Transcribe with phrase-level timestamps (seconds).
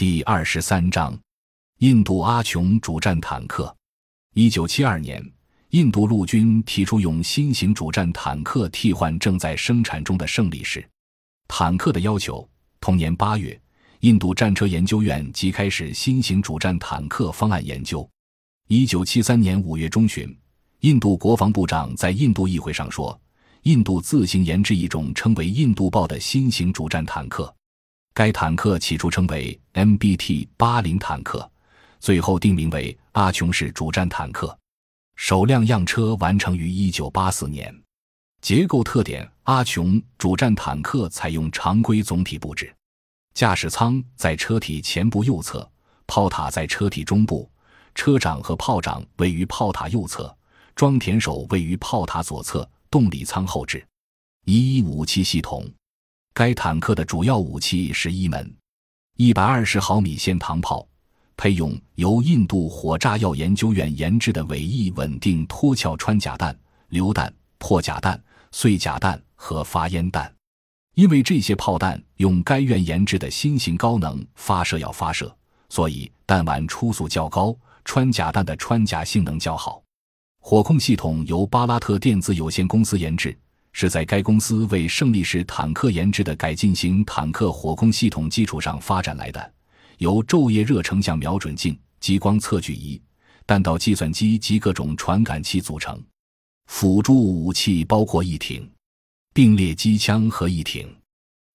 [0.00, 1.14] 第二十三章，
[1.80, 3.76] 印度阿琼主战坦克。
[4.32, 5.22] 一九七二年，
[5.72, 10.82] 印度陆军提出用新型主战坦克替换正在生产中的胜利式
[11.48, 12.48] 坦克的要求。
[12.80, 13.60] 同年八月，
[13.98, 18.08] 印度战车研究院即开始新型主战坦克方案研究。
[18.68, 20.34] 一九七三年五月中旬，
[20.80, 23.20] 印度国防部长在印度议会上说
[23.64, 27.54] ：“印度自行研制一种称为‘印度豹’的新型主战坦克。”
[28.20, 31.50] 该坦克起初称为 MBT 八零坦克，
[32.00, 34.54] 最后定名为阿琼式主战坦克。
[35.16, 37.74] 首辆样车完成于一九八四年。
[38.42, 42.70] 结构特点：阿琼主战坦克采用常规总体布置，
[43.32, 45.66] 驾驶舱在车体前部右侧，
[46.06, 47.50] 炮塔在车体中部，
[47.94, 50.36] 车长和炮长位于炮塔右侧，
[50.74, 53.82] 装填手位于炮塔左侧，动力舱后置。
[54.44, 55.66] 一武器系统。
[56.40, 58.50] 该坦克的主要武器是一门
[59.18, 60.88] 一百二十毫米线膛炮，
[61.36, 68.18] 配用由印度火炸药研究院研制的尾翼稳定脱壳穿甲弹、榴弹、破甲弹、
[68.52, 70.34] 碎甲弹和发烟弹。
[70.94, 75.30] 因为这些炮弹用该院研制的新型高能发射药发射，
[75.68, 79.82] 所以弹丸初速较高，穿甲弹的穿甲性能较好。
[80.40, 83.38] 火控系统由巴拉特电子有限公司研制。
[83.72, 89.52] 是在该公司为胜利式坦克研制的改进型坦克火控系统基础上发展来的，
[89.98, 93.00] 由昼夜热成像瞄准镜、激光测距仪、
[93.46, 96.02] 弹道计算机及各种传感器组成。
[96.66, 98.70] 辅助武器包括一挺
[99.32, 100.88] 并列机枪和一挺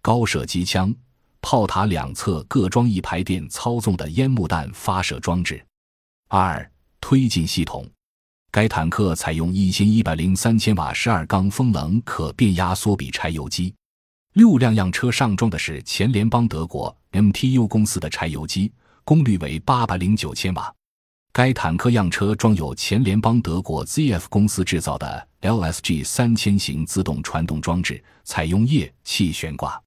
[0.00, 0.94] 高射机枪，
[1.40, 5.64] 炮塔两侧各装一排电操纵的烟幕弹发射装置。
[6.28, 7.86] 二推进系统。
[8.52, 13.74] 该坦克采用一千一百零三千瓦十二缸风冷可变压缩比柴油机，
[14.34, 18.70] 六辆样车上装的是前联邦德国 MTU 公司的柴油机，
[19.04, 20.70] 功率为八百零九千瓦。
[21.32, 29.82] 该坦克样车装有前联邦德国 ZF 公司制造的 LSG 三千型自动传动装置，采用液气悬挂。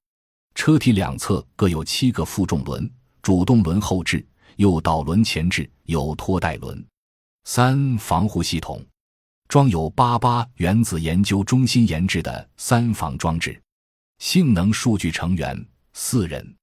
[0.55, 4.25] 车体两侧各有七个负重轮，主动轮后置，
[4.55, 6.83] 右导轮前置，有拖带轮。
[7.47, 8.83] 三防护系统
[9.47, 13.61] 装有八八原子研究中心研制的三防装置，
[14.17, 16.55] 性能数据成员四人，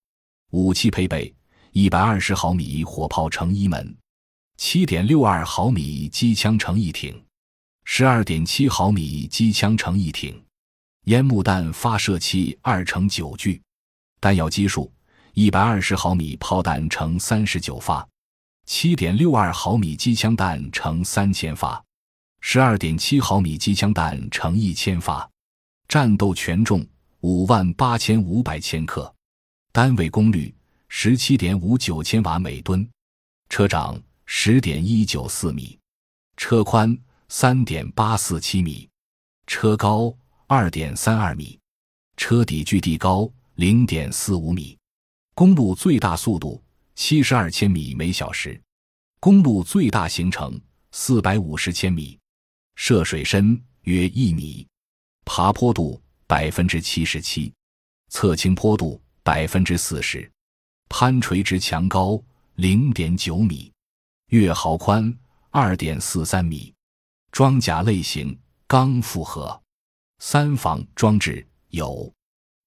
[0.51, 1.33] 武器配备
[1.71, 3.97] 一百二十毫米火炮乘一门，
[4.57, 7.25] 七点六二毫米机枪乘一挺，
[7.85, 10.45] 十二点七毫米机枪乘一挺，
[11.05, 13.63] 烟幕弹发射器二乘九具，
[14.21, 14.93] 弹药基数
[15.35, 18.07] 一百二十毫米炮弹乘三十九发。
[18.75, 21.85] 七点六二毫米机枪弹乘三千发，
[22.41, 25.31] 十二点七毫米机枪弹乘一千发，
[25.89, 26.83] 战斗权重
[27.21, 29.15] 五万八千五百千克，
[29.73, 30.53] 单位功率
[30.89, 32.89] 十七点五九千瓦每吨，
[33.51, 35.79] 车长十点一九四米，
[36.39, 36.97] 车宽
[37.29, 38.89] 三点八四七米，
[39.47, 40.11] 车高
[40.47, 41.61] 二点三二米，
[42.17, 44.79] 车底距地高零点四五米，
[45.35, 46.59] 公路最大速度。
[46.95, 48.61] 七十二千米每小时，
[49.19, 50.61] 公路最大行程
[50.91, 52.19] 四百五十千米，
[52.77, 54.67] 涉水深约一米，
[55.25, 57.53] 爬坡度百分之七十七，
[58.11, 60.31] 侧倾坡度百分之四十，
[60.89, 62.23] 攀垂直墙高
[62.57, 63.73] 零点九米，
[64.29, 65.19] 月壕宽
[65.51, 66.75] 二点四三米，
[67.31, 69.61] 装甲类型钢复合，
[70.19, 72.13] 三防装置有，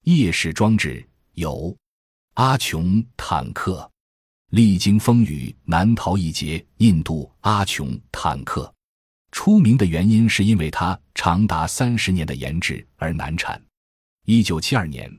[0.02, 1.74] 夜视装置有，
[2.34, 3.88] 阿琼坦克。
[4.50, 6.64] 历经风雨难逃一劫。
[6.78, 8.72] 印度阿琼坦克
[9.32, 13.60] 出名的原因是因为它长达三十年的研制而难产。
[14.24, 15.10] 一九七二年，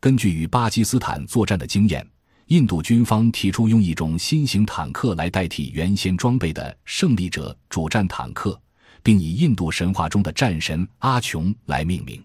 [0.00, 2.06] 根据与巴基斯坦作战的经验，
[2.48, 8.60] 印度军方提出用一种新型坦克来代替原先装备的胜利者主战坦克，
[9.02, 12.22] 并以印度神话中的战神阿琼来命名。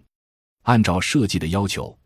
[0.64, 1.98] 按照设计的要求。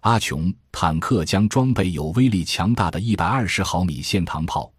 [0.00, 4.72] 阿琼坦克将装备有威力强大的一百二十毫米线膛炮，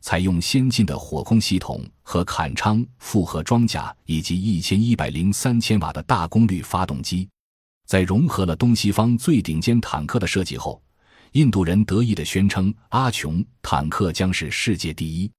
[0.00, 7.28] 采用先进的火控系统和坎昌复合装甲，以及一千一百零三千瓦的大功率发动机。
[7.86, 10.80] 在融合了东西方最顶尖坦克的设计后，
[11.32, 15.30] 印度人得意地宣称阿琼坦克将是世界第一。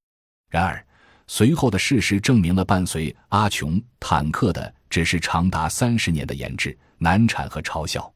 [0.49, 0.85] 然而，
[1.27, 8.11] 随后的事实证明了，伴随阿琼坦克的只是长达三十年的研制、难产和嘲笑。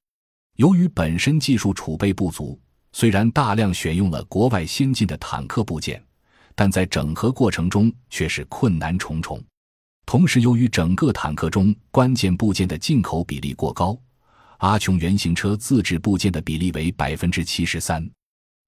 [0.58, 2.60] 由于本身技术储备不足，
[2.92, 6.04] 虽然大量选用了国外先进的坦克部件，
[6.54, 9.44] 但在整合过程中却是困难重重。
[10.06, 13.98] 同时，由于整个坦克中关键部件的进口比例过高，
[14.58, 18.08] 阿琼原型车自制部件的比例为百分之七十三。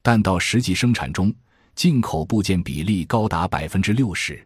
[0.01, 1.31] 但到实际生产中，
[1.75, 4.43] 进口部件比例高达百分之六十，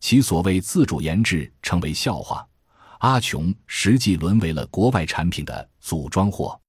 [0.00, 2.46] 其所谓自主研制成为笑话。
[3.00, 6.59] 阿琼实际沦为了国外产品的组装货。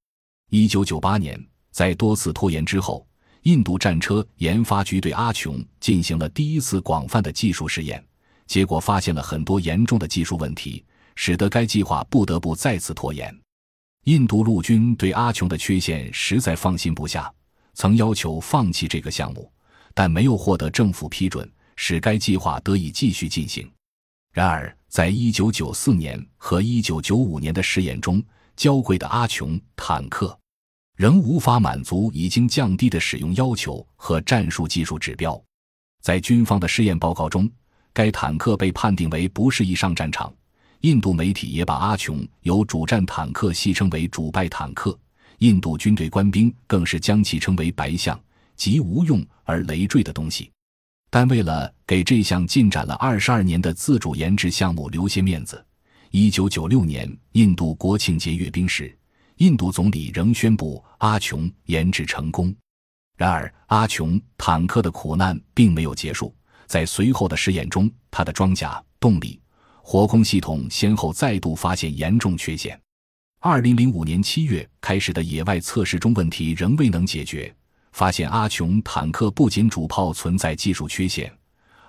[0.53, 3.07] 一九九八年，在多次拖延之后，
[3.43, 8.05] 印度战车研发局对阿琼进行了第一次广泛的技术试验，
[8.47, 10.83] 结果发现了很多严重的技术问题，
[11.15, 13.33] 使得该计划不得不再次拖延。
[14.03, 17.33] 印度陆军对阿琼的缺陷实在放心不下。
[17.73, 19.49] 曾要求放弃这个项目，
[19.93, 23.71] 但没有获得政府批准，使该计划得以继续进行。
[24.33, 28.21] 然而，在一九九四年和一九九五年的试验中，
[28.57, 30.37] 交贵的阿琼坦克
[30.95, 35.41] 仍无法满足已经降低的使用要求和战术技术指标。
[36.01, 37.49] 在军方的试验报告中，
[37.93, 40.33] 该坦克被判定为不适宜上战场。
[40.81, 44.97] 印度媒体也把阿琼由主战坦克戏称为“主败坦克”。
[45.39, 48.19] 印度军队官兵更是将其称为“白象”，
[48.55, 50.51] 极无用而累赘的东西。
[51.09, 55.63] 但为了给这项进展了二十二年的自主研制项目留些面子，
[56.09, 58.97] 一九九六年印度国庆节阅兵时，
[59.41, 62.55] 印度总理仍宣布阿琼研制成功。
[63.17, 66.31] 然而，阿琼坦克的苦难并没有结束，
[66.67, 69.41] 在随后的试验中，它的装甲、动力、
[69.81, 72.79] 火控系统先后再度发现严重缺陷。
[73.39, 77.51] 二零零五年七月开始的野外测试中，问题仍未能解决。
[77.93, 81.33] 发现阿琼坦克不仅主炮存在技术缺陷，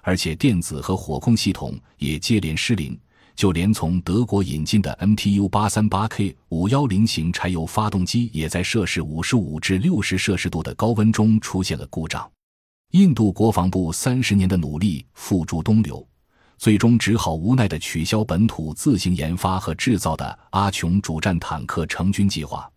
[0.01, 2.99] 而且电子和火控系统也接连失灵。
[3.35, 12.31] 就连从德国引进的 MTU 八三八 K 五幺零型柴油发动机，也在摄氏五十五至六十摄氏度的高温中出现了故障。
[12.93, 16.07] 印度国防部三十年的努力付诸东流。
[16.59, 22.71] 最终只好无奈地取消本土自行研发和制造的阿琼主战坦克成军计划，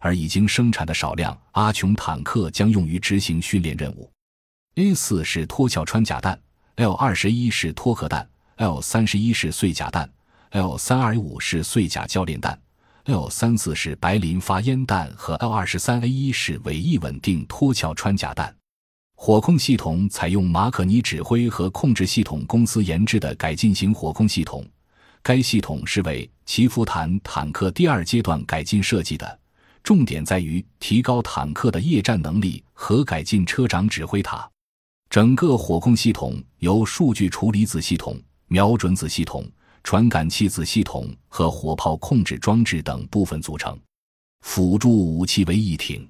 [0.00, 4.10] 而已经生产的少量阿琼坦克将用于执行训练任务。
[4.76, 6.40] A 四是脱壳穿甲弹
[6.76, 8.26] ，L 二十一是脱壳弹
[8.56, 10.10] ，L 三十一是碎甲弹
[10.50, 12.58] ，L 三二五是碎甲教练弹
[13.04, 18.54] ，L 三四是白磷发烟弹和 L 二十三 A 一是尾翼稳定脱壳穿甲弹。
[19.14, 24.62] 火控系统采用马可尼指挥和控制系统公司研制的改进型火控系统，
[25.22, 29.38] 该系统是为祈福坦坦克第二阶段改进设计的，
[29.82, 34.48] 重点在于提高坦克的夜战能力和改进车长指挥塔。
[35.08, 39.44] 整个火控系统由数据处理子系统、瞄准子系统、
[39.82, 43.78] 传感器子系统和火炮控制装置等部分组成，
[44.42, 46.08] 辅助武器为一挺。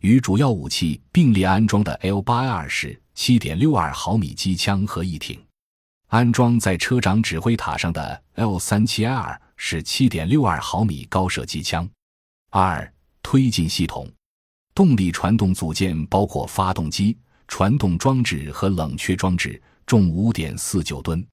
[0.00, 5.42] 与主要武器并列安装的 L 八 R 是七点六二毫米机枪和一挺，
[6.08, 11.88] 安装在车长指挥塔上的 L 三七 R 是七点六二毫米高射机枪。
[12.50, 12.92] 二
[13.22, 14.06] 推进系统，
[14.74, 17.16] 动力传动组件包括发动机、
[17.48, 21.26] 传动装置和冷却装置，重五点四九吨。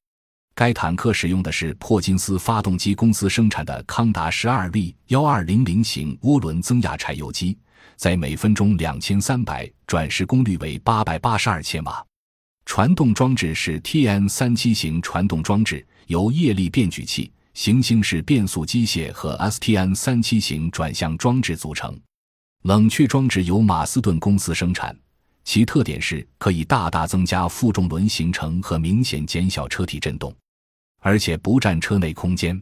[0.53, 7.57] 该坦克使用的是珀金斯发动机公司生产的康达十二 V 幺二零零型涡轮增压柴油机。
[7.95, 12.03] 在每分钟两千三百转时功率为八百八十二千瓦，
[12.65, 21.95] 传动装置是 TN 三七型传动装置，由液力变矩器、行星式变速机械和 STN 三七型转向装置组成。
[22.63, 24.95] 冷却装置由马斯顿公司生产，
[25.43, 30.33] 其特点是可以大大增加负重轮行程和明显减小车体震动，
[30.99, 32.61] 而且不占车内空间。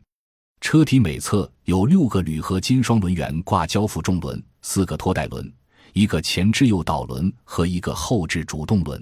[0.61, 4.41] 车体每侧有六个铝合金双轮圆挂交负重轮。
[4.61, 5.49] 四个拖带轮，
[5.93, 9.01] 一个前置诱导轮和一个后置主动轮。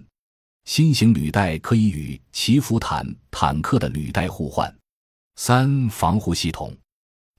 [0.65, 4.71] 新型履带可以与祈福坦坦克的履带互换。
[5.35, 6.75] 三防护系统，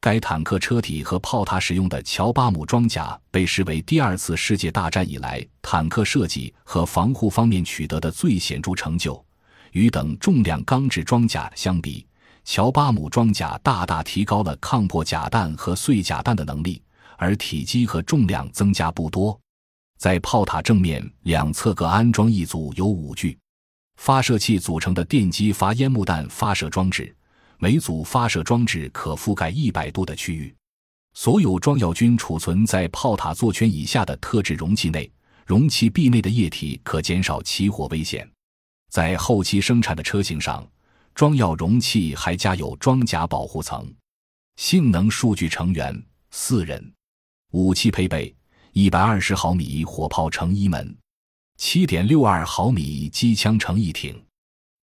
[0.01, 9.25] 该坦克车体和炮塔使用的乔巴姆装甲被视为第二次世界大战以来坦克设计和防护方面取得的最显著成就。
[9.73, 12.07] 与等重量钢制装甲相比，
[12.45, 16.83] 乔巴姆装甲大大提高了抗破甲弹和碎甲弹的能力。
[17.21, 19.37] 而体积和重量增加不多，
[19.99, 23.37] 在炮塔正面两侧各安装一组由五具
[23.97, 27.13] 发射器组成的电机发烟幕弹发射装置，
[27.59, 30.55] 每组发射装置可覆盖一百度的区域。
[31.15, 35.11] 所有装药均储存在炮塔座圈以下的特制容器内，
[35.45, 38.29] 容器壁内的液体可减少起火危险。
[38.89, 40.65] 在后期生产的车型上，
[41.15, 43.93] 装药容器还加有装甲保护层。
[44.57, 46.01] 性能数据成员
[46.31, 46.93] 四人。
[47.53, 48.33] 武器配备：
[48.73, 50.97] 一百二十毫米火炮乘一门，
[51.57, 54.21] 七点六二毫米机枪乘一挺，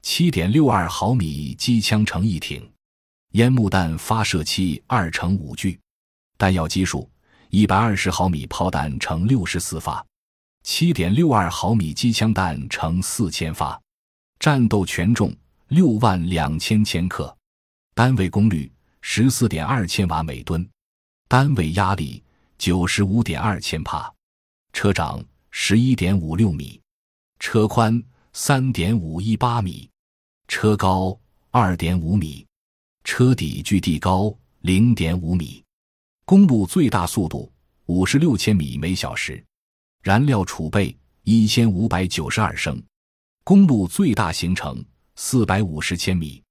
[0.07, 2.71] 七点六二毫米机枪乘一挺，
[3.31, 5.79] 烟幕弹发射器二乘五具，
[6.38, 7.09] 弹药基数：
[7.50, 10.05] 一百二十毫米炮弹乘六十四发，
[10.62, 13.81] 七点六二毫米机枪弹乘四千发，
[14.38, 15.35] 战斗权重
[15.69, 17.35] 六万两千千克，
[17.95, 18.71] 单位功率
[19.01, 20.69] 十四点二千瓦每吨，
[21.27, 22.24] 单位压力
[22.59, 24.13] 九十五点二千帕，
[24.71, 26.79] 车长十一点五六米，
[27.39, 28.01] 车宽
[28.33, 29.89] 三点五一八米，
[30.47, 31.17] 车高
[31.51, 32.45] 二点五米，
[33.03, 35.63] 车底距地高零点五米，
[36.25, 37.51] 公路最大速度
[37.87, 39.43] 五十六千米每小时。
[40.03, 42.81] 燃料储备一千五百九十二升，
[43.43, 44.83] 公路最大行程
[45.15, 46.43] 四百五十千米，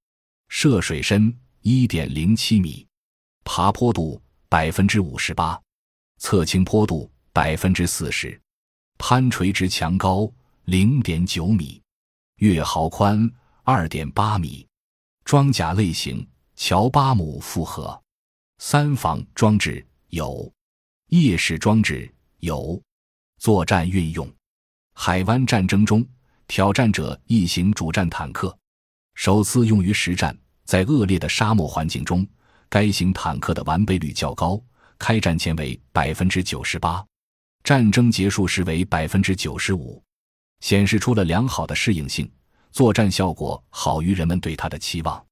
[0.49, 2.85] 涉水深一点零七米，
[3.45, 5.61] 爬坡度百分之五十八，
[6.19, 8.39] 侧倾坡度百分之四十，
[8.99, 10.29] 攀垂直墙高
[10.65, 11.81] 零点九米，
[12.39, 13.31] 月壕宽
[13.67, 14.69] 二点八米，
[15.25, 17.99] 装甲类型乔巴姆复合，
[18.59, 20.53] 三防装置有，
[21.09, 22.79] 夜视装置有。
[23.39, 24.31] 作战运用：
[24.93, 26.07] 海湾战争中，
[26.47, 28.55] 挑战者一型主战坦克
[29.15, 30.37] 首次用于实战。
[30.67, 32.27] 在恶劣的沙漠环境中，
[32.69, 34.63] 该型坦克的完备率较高，
[34.99, 37.03] 开战前为百分之九十八，
[37.63, 40.03] 战争结束时为百分之九十五，
[40.61, 42.31] 显示出了良好的适应性，
[42.75, 45.25] 作战效果好于人们对它的期望。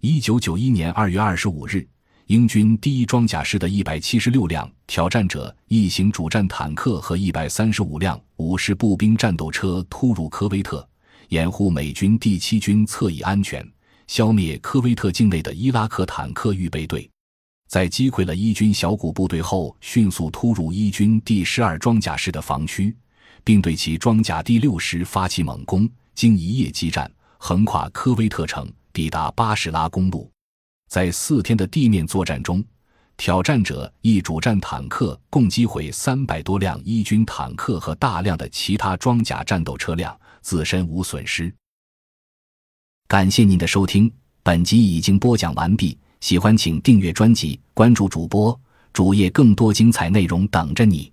[0.00, 1.86] 一九九一年二月二十五日。
[2.26, 10.84] 英军第一装甲师的一百七十六辆挑战者一型主战坦克和一百三十五辆五式步兵战斗车突入科威特，
[11.28, 13.64] 掩护美军第七军侧翼安全，
[14.08, 17.08] 消灭科威特境内的伊拉克坦克预备队。
[17.68, 22.96] 在击溃了伊军小股部队后，迅速突入伊军第十二装甲师的防区，
[23.44, 25.88] 并对其装甲第六师发起猛攻。
[26.20, 30.30] 经一夜激战，横跨科威特城，抵达巴士拉公路。
[30.86, 32.62] 在四天的地面作战中，
[33.16, 41.50] 挑战者一主战坦克共击毁三百多辆伊军坦克和大量的其他装甲战斗车辆，自身无损失。
[43.08, 44.12] 感谢您的收听，
[44.42, 45.98] 本集已经播讲完毕。
[46.20, 48.60] 喜欢请订阅专辑，关注主播
[48.92, 51.10] 主页，更多精彩内容等着你。